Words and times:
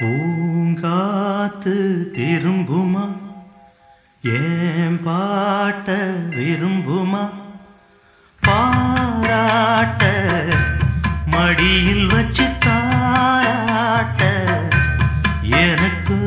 பூங்காத்து 0.00 1.72
திரும்புமா? 2.16 3.04
ஏன் 4.22 4.98
பாட்ட 5.04 5.88
விரும்புமா? 6.36 7.30
பாராட்ட 8.42 10.02
மடியில் 11.26 12.06
வச்சு 12.06 12.46
தாராட்ட 12.64 14.22
எனக்கு 15.64 16.18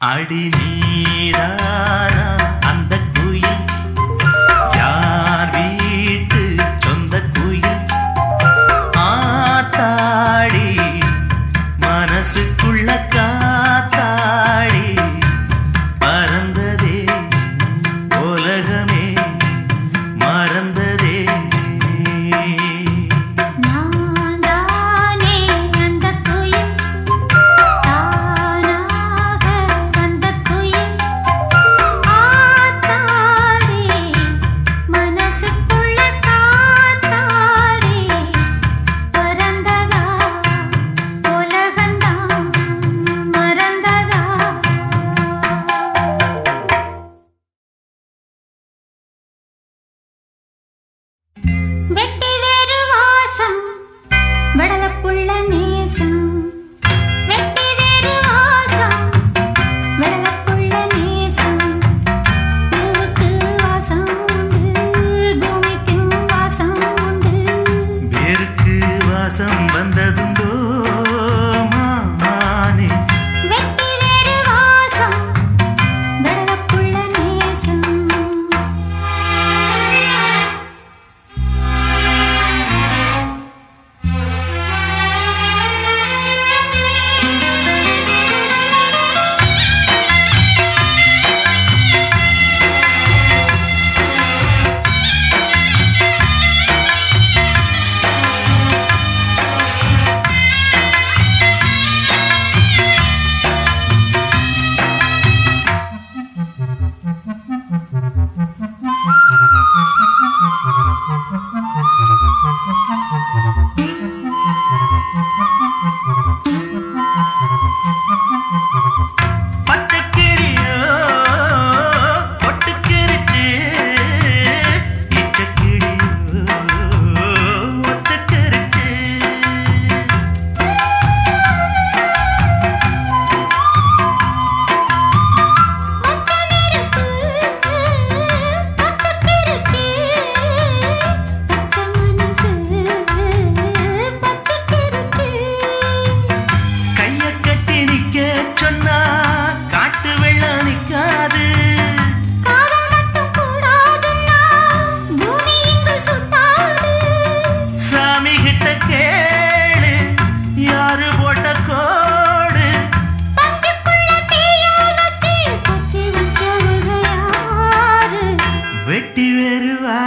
அடி 0.00 0.42
நீரா 0.56 1.46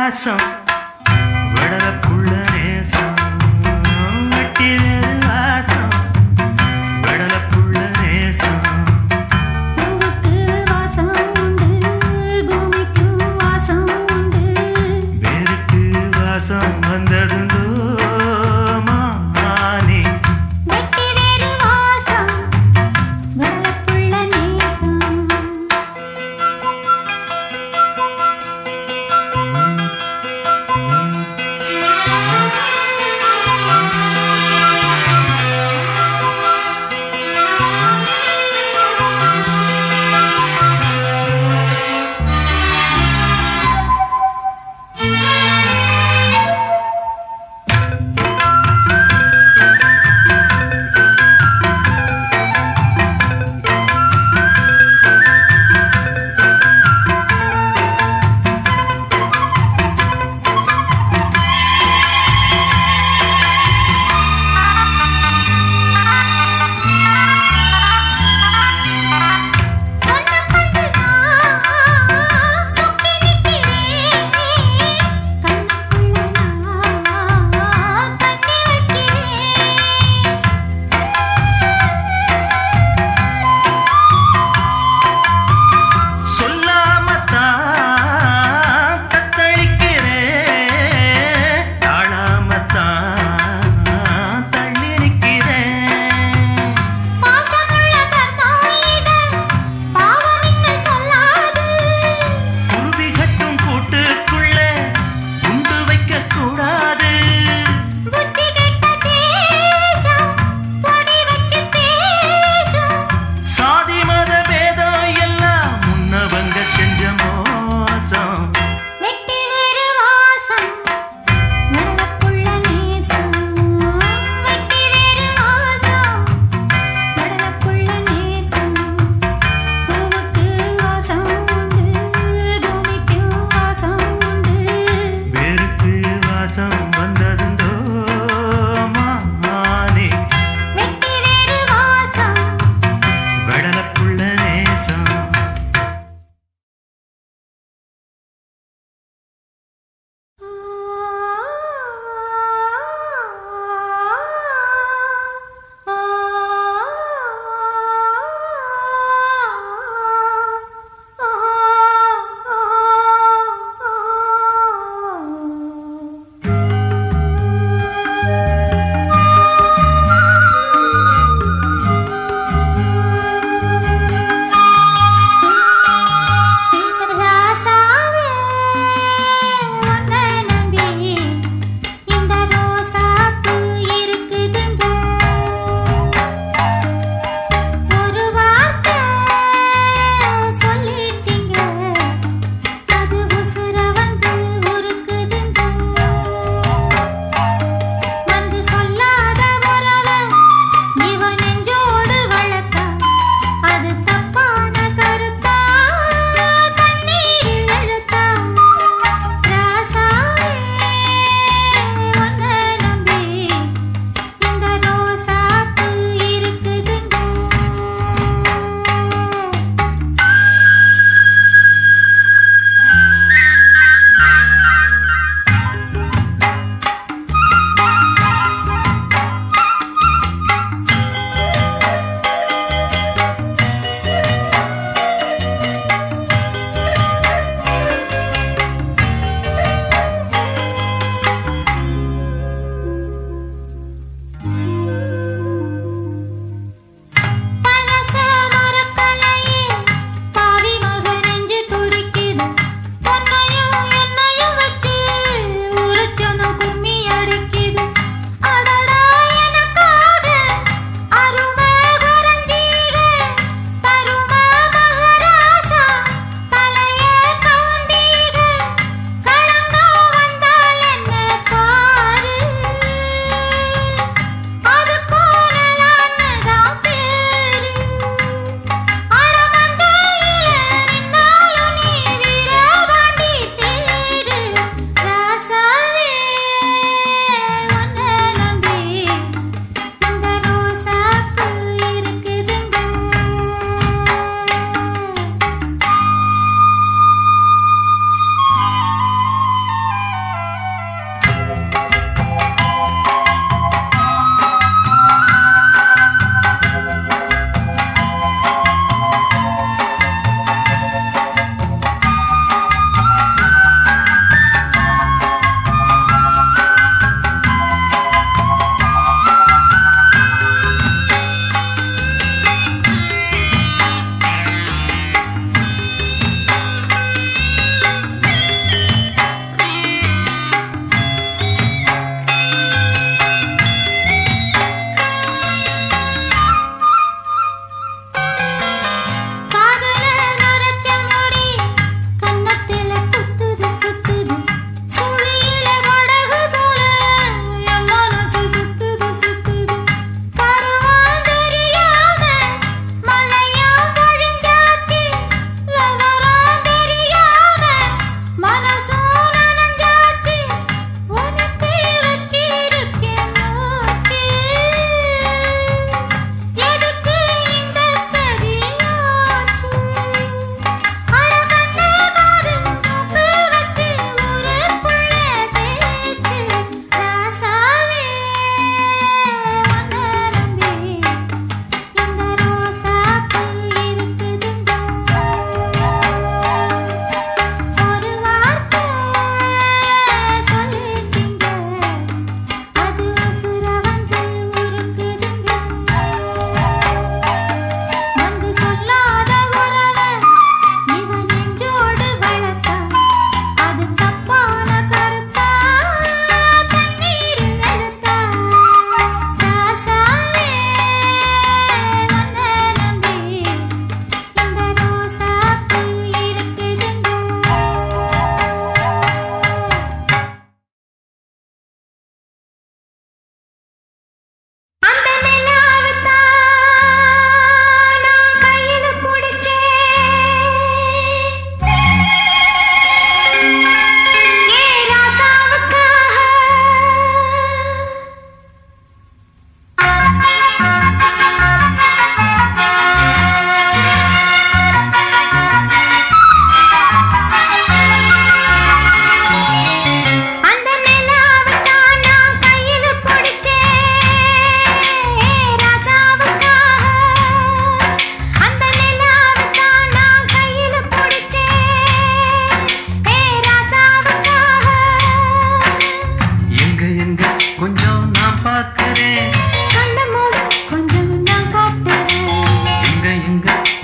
That's 0.10 0.26
myself. 0.26 0.69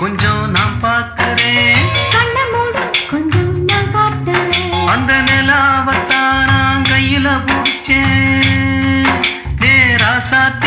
கொஞ்சம் 0.05 0.51
நான் 0.51 0.79
பார்க்கிறேன். 0.81 1.77
கொஞ்சம் 3.09 3.65
நான் 3.65 3.89
காட்டுறேன். 3.95 4.85
அந்த 4.85 5.13
நிலாவத்தான் 5.13 6.45
நான் 6.45 6.83
கையில 6.83 7.27
பிடிச்சேன். 7.47 9.09
நேராசாத்த 9.59 10.64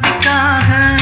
रात 0.00 0.64
है। 0.64 1.01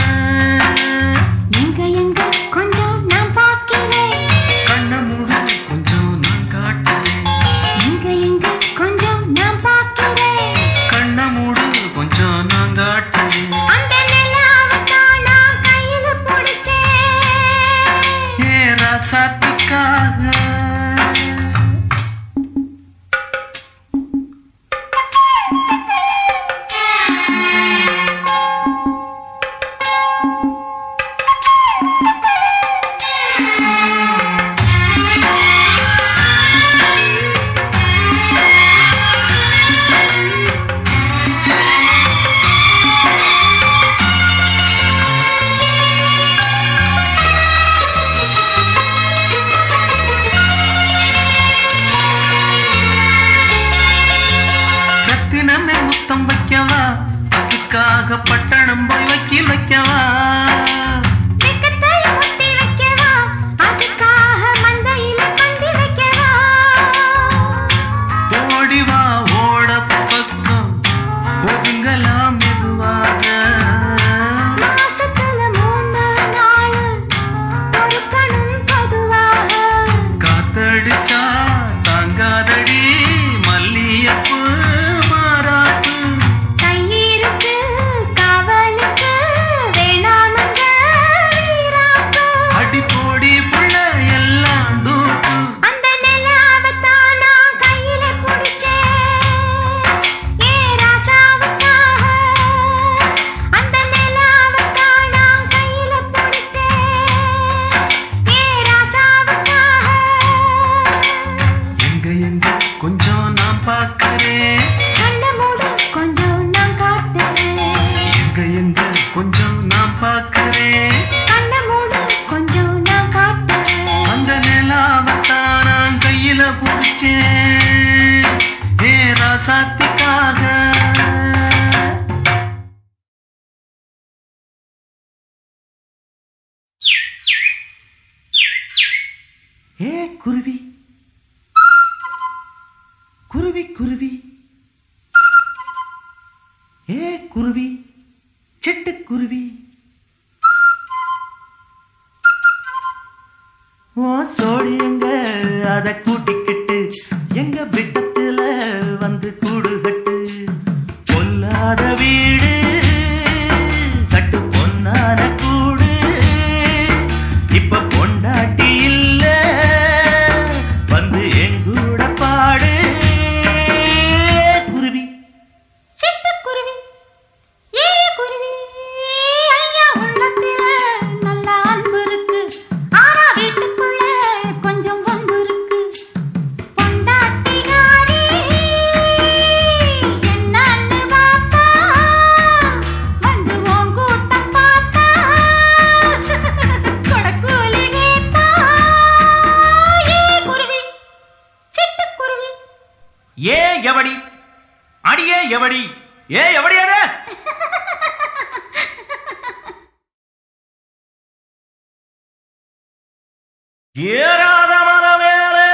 ஏறாத 214.21 214.73
மரவேலே 214.89 215.69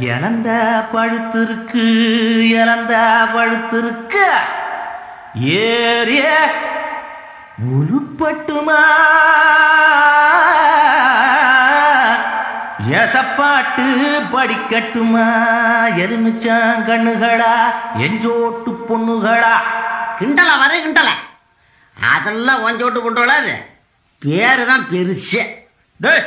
இழந்த 0.00 0.50
பழுத்திருக்கு 0.92 1.86
இழந்த 2.48 2.94
பழுத்திருக்கு. 3.34 4.26
ஏறிய 5.40 6.52
உருப்பட்டுமா? 7.70 8.82
எசப்பாட்டு 12.90 13.86
படிக்கட்டுமா? 14.32 15.26
எருமிச்சான் 16.02 16.84
கண்ணுகளா? 16.88 17.54
எஞ்சோட்டு 17.98 18.72
பொண்ணுகளா? 18.88 19.54
கிண்டல 20.18 20.58
வர 20.58 20.78
கிண்டல. 20.78 21.08
அதெல்லாம் 22.14 22.66
ஒஞ்சோட்டு 22.66 23.00
கொண்டு 23.00 23.26
வராது. 23.26 23.75
பேரு 24.24 24.62
தான் 24.66 24.86
பெருசு. 24.90 25.42
டேய் 26.00 26.24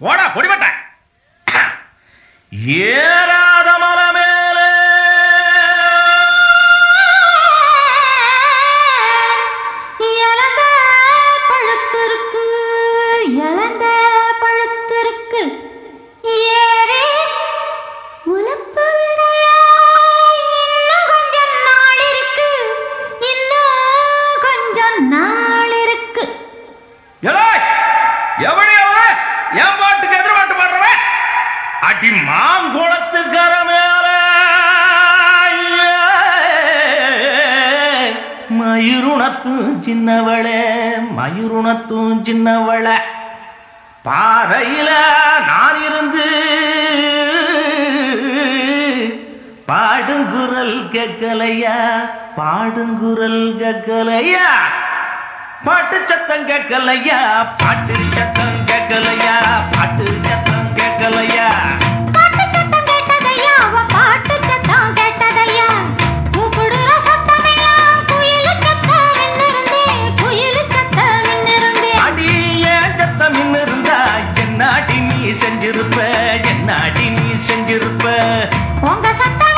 போடா 0.00 0.24
பொடிபட்ட. 0.34 0.66
ஏறாத 2.86 3.68
கேட்கலையா 53.58 54.46
பாட்டு 55.64 55.98
சத்தம் 56.08 56.46
கேட்கலையா 56.46 57.18
பாட்டு 57.60 57.96
சத்தம் 58.16 58.56
கேட்கலையா 58.66 59.36
பாட்டு 59.76 60.06
சத்தம் 60.26 60.68
கேட்கலையா 60.78 61.48
செஞ்சிருப்ப? 75.40 75.98
என்னாடி 76.50 77.04
நீ 77.10 77.26
செஞ்சிருப்ப? 77.48 78.06
உங்க 78.80 79.06
சத்தம் 79.12 79.57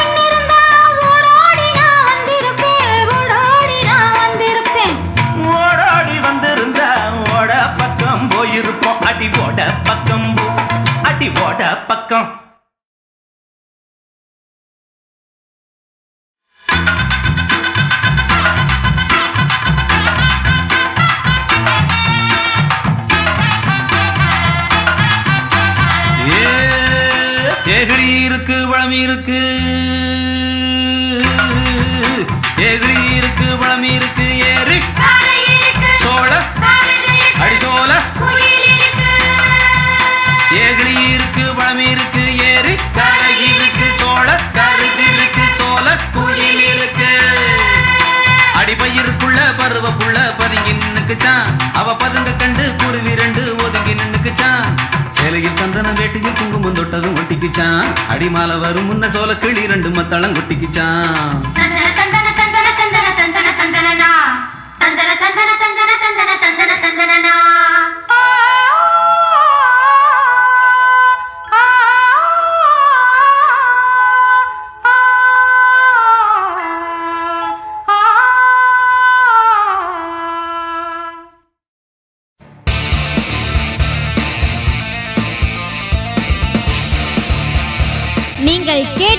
அடி 9.11 9.29
ஓட 9.43 9.61
பக்கம் 9.85 10.35
போ 10.35 10.45
அடி 11.09 11.29
ஓட 11.45 11.63
பக்கம். 11.89 12.29
ஏ, 26.31 28.25
இருக்கு 28.25 28.67
வளமி 28.69 29.01
இருக்கு. 29.01 29.41
பருவ 49.61 49.87
புள்ள 50.01 50.17
பதுங்கி 50.41 50.73
நின்னுக்குச்சான். 50.81 51.47
அவ 51.81 51.95
பதுங்க 52.03 52.31
கண்டு 52.43 52.65
குருவி 52.83 53.13
ரெண்டு 53.23 53.43
ஒதுங்கி 53.65 53.95
நின்னுக்குச்சான். 54.01 54.67
சேலையில் 55.17 55.59
சந்தனம் 55.61 55.99
வேட்டியில் 56.01 56.39
குங்குமம் 56.41 56.77
தொட்டதும் 56.79 57.17
ஒட்டிக்குச்சான். 57.21 57.89
அடிமால 58.13 58.59
வரும் 58.65 58.89
முன்ன 58.91 59.11
சோல 59.17 59.39
கிளி 59.39 59.65
ரெண்டு 59.73 59.91
மத்தளம் 59.99 60.37
கொட்டிக்குச்சான். 60.39 61.35
தந்தன 61.59 61.87
தந்தன 61.99 62.29
தந்தன 62.41 62.69
தந்தன 63.21 63.49
தந்தன 63.61 63.89
தந்தன 64.81 65.11
தந்தன 65.23 65.51
தந்தன 65.63 65.91
தந்தன 66.05 66.31
தந்தன 66.45 66.73
தந்தன 66.85 67.60